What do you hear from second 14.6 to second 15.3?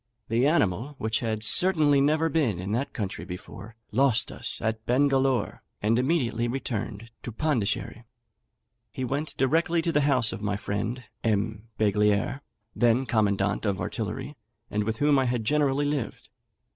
and with whom I